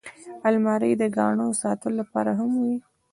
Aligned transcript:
الماري 0.47 0.91
د 1.01 1.03
ګاڼو 1.17 1.47
ساتلو 1.61 1.95
لپاره 2.01 2.31
هم 2.39 2.51
وي 2.63 2.75